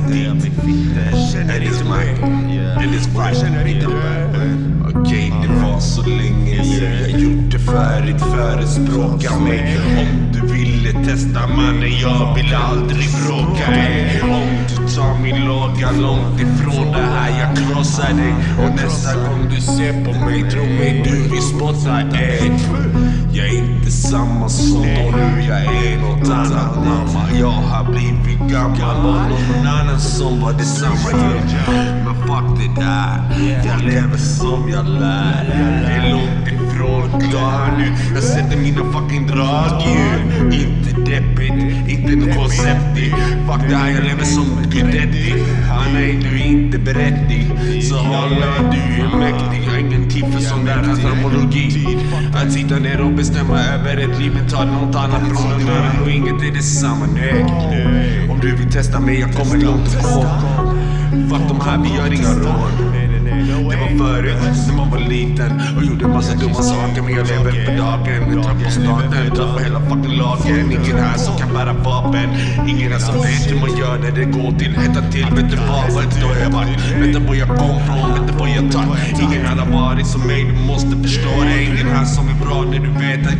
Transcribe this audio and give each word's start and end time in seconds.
dit. 0.00 0.52
Är 1.34 1.60
det 1.60 1.84
mig? 1.88 2.08
Eller 2.82 3.00
ska 3.00 3.16
Okej, 5.06 5.32
det 5.42 5.62
var 5.62 5.80
så 5.80 6.02
länge 6.02 6.62
nu. 6.62 7.10
Jag 7.10 7.20
gjort 7.20 7.50
det 7.50 7.58
färdigt, 7.58 8.20
förespråka 8.20 9.38
mig. 9.38 9.78
Om 9.98 10.32
du 10.32 10.52
ville 10.52 10.92
testa 10.92 11.46
mannen, 11.46 12.00
jag 12.00 12.34
vill 12.34 12.54
aldrig 12.54 13.08
bråka. 13.26 13.66
Ey. 13.72 14.20
Om 14.20 14.48
du 14.68 14.94
tar 14.94 15.18
min 15.22 15.44
låga 15.44 15.90
långt 15.90 16.40
ifrån 16.40 16.92
det 16.92 16.98
här, 16.98 17.40
jag 17.40 17.56
krossar 17.56 18.12
dig. 18.12 18.34
Och 18.58 18.74
nästa 18.74 19.14
gång 19.14 19.48
du 19.50 19.60
ser 19.60 20.04
på 20.04 20.24
mig, 20.24 20.50
tro 20.50 20.62
mig, 20.62 21.02
du 21.04 21.30
vill 21.30 21.42
spotta. 21.42 22.00
Ey. 22.00 23.05
Är 23.86 23.88
inte 23.88 23.98
samma 24.08 24.48
som 24.48 24.82
då 24.82 25.16
nu, 25.16 25.42
jag 25.48 25.60
är 25.60 25.98
något 25.98 26.28
annat 26.30 26.76
mamma. 26.76 27.30
Jag 27.40 27.50
har 27.50 27.84
blivit 27.92 28.52
gammal 28.52 29.32
och 29.32 29.56
någon 29.56 29.66
annan 29.66 30.00
som 30.00 30.40
var 30.40 30.52
detsamma. 30.52 31.10
Yeah. 31.10 32.04
Men 32.04 32.14
fuck 32.14 32.60
det 32.60 32.80
där, 32.80 33.22
jag 33.66 33.82
lever 33.82 34.16
som 34.16 34.68
jag 34.68 34.86
lär. 34.86 35.44
Det 35.86 35.92
är 35.92 36.10
långt 36.10 36.46
ifrån 36.46 37.20
klar 37.20 37.76
nu. 37.78 37.92
Jag 38.14 38.22
sätter 38.22 38.56
mina 38.56 38.92
fucking 38.92 39.26
drag 39.26 39.82
ju. 39.82 40.22
Inte 40.44 41.10
deppigt, 41.10 41.88
inte 41.88 42.16
något 42.16 42.36
konceptigt. 42.36 43.14
Fuck 43.46 43.68
det 43.68 43.76
här, 43.76 43.90
jag 43.90 44.04
lever 44.04 44.24
som 44.24 44.62
Guidetti. 44.70 45.34
Ah, 45.70 45.92
nej, 45.92 46.18
du 46.22 46.40
är 46.40 46.46
inte 46.46 46.78
berättig. 46.78 47.50
Alla 48.16 48.70
du 48.72 49.02
är 49.02 49.16
mäktig. 49.18 49.70
Har 49.70 49.78
ingen 49.78 50.08
tid 50.08 50.24
för 50.32 50.40
sån 50.40 50.64
där 50.64 50.78
antropologi. 50.78 51.98
Att 52.34 52.52
sitta 52.52 52.78
ner 52.78 53.00
och 53.00 53.12
bestämma 53.12 53.60
över 53.60 53.96
ett 53.96 54.18
liv 54.20 54.32
men 54.34 54.48
ta 54.48 54.64
något 54.64 54.96
annat 54.96 55.22
från 55.22 55.60
en 55.60 55.68
annan 55.68 56.02
och 56.02 56.10
inget 56.10 56.42
är 56.42 56.54
detsamma. 56.54 57.06
Nej. 57.14 57.44
Om 58.30 58.40
du 58.40 58.56
vill 58.56 58.72
testa 58.72 59.00
mig, 59.00 59.20
jag 59.20 59.32
kommer 59.34 59.64
långt 59.64 59.88
ifrån. 59.88 60.26
Fuck 61.30 61.48
de 61.48 61.60
här, 61.60 61.78
vi 61.82 61.96
gör 61.96 62.12
inga 62.12 62.32
rån. 62.32 62.95
Förut, 63.98 64.36
när 64.68 64.76
man 64.76 64.90
var 64.90 64.98
liten 64.98 65.52
och 65.76 65.84
gjorde 65.84 66.06
massa 66.08 66.34
dumma 66.34 66.54
saker 66.54 67.02
Men 67.02 67.14
jag 67.14 67.26
lever 67.26 67.52
för 67.64 67.76
dagen, 67.76 68.32
trampar 68.32 68.42
tar 68.42 68.64
på 68.64 68.70
staten, 68.70 69.36
tar 69.36 69.54
på 69.54 69.58
hela 69.58 69.80
fucking 69.80 70.16
lagen. 70.18 70.72
Ingen 70.72 70.96
här 71.04 71.18
som 71.18 71.36
kan 71.36 71.54
bära 71.54 71.72
vapen, 71.72 72.28
ingen 72.68 72.92
här 72.92 72.98
som 72.98 73.14
vet 73.14 73.50
hur 73.50 73.60
man 73.60 73.78
gör 73.78 73.98
när 73.98 74.10
det 74.10 74.24
går 74.24 74.52
till 74.58 74.72
Hetta 74.76 75.02
till, 75.12 75.26
vet 75.36 75.50
du 75.50 75.56
vad, 75.56 75.86
vet 75.96 76.14
du 76.14 76.26
var 76.26 76.36
jag 76.44 76.50
varit? 76.50 76.78
Vet 77.00 77.12
du 77.14 77.20
var 77.28 77.34
jag 77.34 77.48
kom 77.48 77.76
från, 77.86 78.08
vet 78.14 78.26
du 78.28 78.32
vad 78.38 78.48
jag 78.48 78.72
tagit? 78.72 79.20
Ingen 79.24 79.46
här 79.46 79.56
har 79.56 79.70
varit 79.82 80.06
som 80.06 80.20
mig, 80.26 80.44
du 80.44 80.66
måste 80.72 80.92
förstå 81.02 81.34
det. 81.48 81.62
Ingen 81.62 81.88
här 81.96 82.04
som 82.04 82.24
är 82.28 82.38
bra 82.44 82.58
när 82.70 82.80
du 82.86 82.90
vet 83.04 83.22
att 83.26 83.38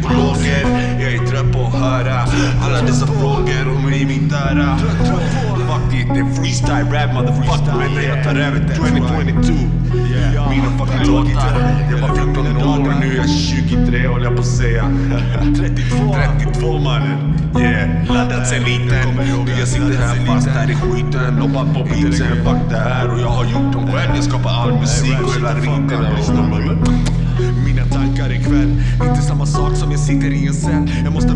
Jag 1.03 1.13
är 1.15 1.27
trött 1.31 1.53
på 1.53 1.61
att 1.67 1.75
höra 1.75 2.17
alla 2.65 2.83
dessa 2.83 3.07
frågor 3.07 3.65
om 3.77 3.83
mig 3.91 4.03
i 4.03 4.07
mitt 4.07 4.33
öra 4.33 4.79
Fuck 5.67 5.95
it, 5.95 6.09
det 6.15 6.21
är 6.21 6.35
freestyle 6.35 6.89
rap 6.93 7.15
motherfucker. 7.15 7.75
Men 7.95 8.05
jag 8.05 8.25
tar 8.25 8.35
över 8.35 8.61
2022 8.77 9.66
säga. 14.57 14.91
32 15.57 16.17
32 16.39 16.79
mannen 16.79 17.33
Yeah, 17.61 18.15
laddat 18.15 18.49
sen 18.49 18.63
liten 18.63 19.21
Jag 19.59 19.69
sitter 19.69 19.99
här 19.99 20.27
fast 20.27 20.49
här 20.49 20.71
i 20.71 20.75
skiten 20.75 21.37
Lobbat 21.39 21.75
på 21.75 21.85
beatsen, 21.85 22.45
fuck 22.45 22.71
det 22.71 22.77
här 22.77 23.13
Och 23.13 23.21
jag 23.21 23.29
har 23.29 23.45
gjort 23.45 23.73
dem 23.73 23.93
själv. 23.93 24.15
Jag 24.15 24.25
skapar 24.25 24.51
all 24.51 24.79
musik 24.81 25.21
och 25.23 25.35
hela 25.35 25.55
riten 25.55 25.87
mina 27.65 27.87
tankar 27.87 28.33
ikväll 28.33 28.83
Inte 29.09 29.23
samma 29.23 29.47
sak 29.47 29.77
som 29.77 29.91
jag 29.91 30.01
sitter 30.01 30.31
i 30.33 30.47
en 30.47 30.55
cell. 30.55 30.91
Jag 31.05 31.13
måste 31.13 31.36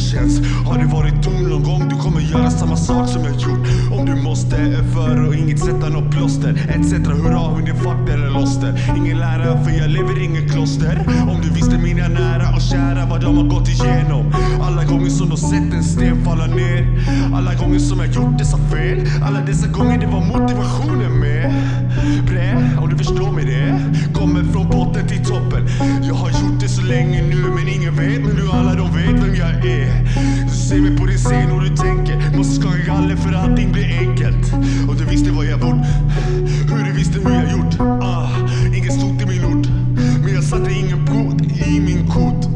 känns. 0.00 0.40
Har 0.66 0.78
du 0.78 0.86
varit 0.86 1.22
dum 1.22 1.48
någon 1.48 1.62
gång? 1.62 1.88
Du 1.88 1.96
kommer 1.96 2.20
göra 2.20 2.50
samma 2.50 2.76
sak 2.76 3.08
som 3.08 3.24
jag 3.24 3.34
gjort. 3.34 3.66
Om 3.92 4.06
du 4.06 4.14
måste, 4.22 4.56
för 4.94 5.26
och 5.26 5.34
inget 5.34 5.58
sätta 5.58 5.88
något 5.88 6.10
plåster. 6.10 6.50
Etc. 6.68 6.92
Hurra, 6.92 7.54
hur 7.54 7.62
ni 7.62 7.74
fucked 7.74 8.14
eller 8.14 8.26
är 8.26 8.30
loster. 8.30 8.94
Ingen 8.96 9.18
lära, 9.18 9.64
för 9.64 9.70
jag 9.70 9.90
lever 9.90 10.20
i 10.20 10.24
inget 10.24 10.52
kloster. 10.52 11.06
Om 11.30 11.40
du 11.42 11.48
visste 11.50 11.78
mina 11.78 12.08
nära 12.08 12.54
och 12.54 12.60
kära 12.60 13.06
vad 13.10 13.20
de 13.20 13.36
har 13.36 13.44
gått 13.44 13.68
igenom. 13.68 14.32
Alla 14.62 14.84
gånger 14.84 15.10
som 15.10 15.28
de 15.28 15.36
sett 15.36 15.72
en 15.74 15.84
sten 15.84 16.24
falla 16.24 16.46
ner. 16.46 16.86
Alla 17.34 17.54
gånger 17.54 17.78
som 17.78 17.98
jag 17.98 18.08
gjort 18.08 18.38
dessa 18.38 18.58
fel. 18.58 18.98
Alla 19.22 19.40
dessa 19.40 19.66
gånger 19.66 19.98
det 19.98 20.06
var 20.06 20.20
motivationen 20.20 21.20
med. 21.20 21.54
Bre, 22.26 22.78
om 22.82 22.88
du 22.90 22.96
förstår 22.96 23.32
mig 23.32 23.44
det. 23.44 23.80
Kommer 24.14 24.42
från 24.52 24.68
botten 24.68 25.08
till 25.08 25.24
toppen. 25.24 25.68
Jag 26.02 26.14
har 26.14 26.28
gjort 26.28 26.60
det 26.60 26.68
så 26.68 26.82
länge 26.82 27.22
nu 27.22 27.36
men 27.54 27.68
ingen 27.68 27.94
vet 27.96 28.20
Men 28.24 28.36
nu 28.36 28.49
ser 30.70 30.80
mig 30.80 30.96
på 30.96 31.06
din 31.06 31.18
scen 31.18 31.52
och 31.52 31.60
du 31.60 31.68
tänker 31.68 32.36
Måste 32.36 32.54
skaka 32.54 32.78
galler 32.86 33.16
för 33.16 33.32
allting 33.32 33.72
blir 33.72 33.98
enkelt? 33.98 34.52
Och 34.88 34.96
du 34.96 35.04
visste 35.04 35.30
vad 35.30 35.44
jag 35.46 35.60
gjort 35.60 35.86
Hur 36.70 36.84
du 36.84 36.92
visste 36.92 37.18
hur 37.18 37.34
jag 37.34 37.50
gjort. 37.52 37.80
Ah, 37.80 38.28
Ingen 38.76 38.92
stod 38.92 39.22
i 39.22 39.26
min 39.26 39.44
ort 39.44 39.66
Men 40.24 40.34
jag 40.34 40.44
satte 40.44 40.70
ingen 40.72 41.06
fot 41.06 41.42
i 41.66 41.80
min 41.80 42.06
kot 42.06 42.48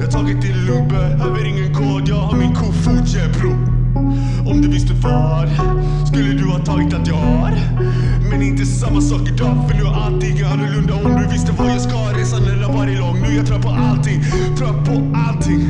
Jag 0.00 0.10
tagit 0.10 0.42
det 0.42 0.54
lugnt, 0.54 0.88
behöver 0.88 1.44
ingen 1.44 1.74
kod 1.74 2.08
Jag 2.08 2.16
har 2.16 2.38
min 2.38 2.54
kofot, 2.54 3.14
yeah 3.14 3.30
bro 3.40 3.52
Om 4.50 4.62
du 4.62 4.68
visste 4.68 4.94
vad 4.94 5.48
Skulle 6.08 6.32
du 6.32 6.44
ha 6.44 6.58
tagit 6.58 6.94
att 6.94 7.06
jag 7.06 7.14
har 7.14 7.54
men 8.30 8.42
inte 8.42 8.66
samma 8.66 9.00
sak 9.00 9.28
idag 9.28 9.68
för 9.68 9.76
nu 9.76 9.82
är 9.82 10.04
allting 10.06 10.42
annorlunda. 10.42 10.94
Om 10.94 11.22
du 11.22 11.28
visste 11.32 11.52
vad 11.52 11.68
jag 11.70 11.80
ska, 11.80 11.98
resan 12.18 12.42
den 12.42 12.62
har 12.62 12.72
varit 12.72 12.98
lång. 12.98 13.20
Nu 13.20 13.28
är 13.28 13.36
jag 13.36 13.46
trött 13.46 13.62
på 13.62 13.68
allting, 13.68 14.22
trött 14.58 14.84
på 14.86 14.92
allting. 15.14 15.60